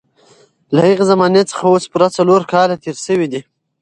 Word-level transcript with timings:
له 0.75 0.79
هغې 0.87 1.03
زمانې 1.11 1.41
څخه 1.51 1.63
اوس 1.71 1.83
پوره 1.91 2.07
څلور 2.17 2.41
کاله 2.53 2.75
تېر 2.83 2.97
شوي 3.05 3.27
دي. 3.31 3.41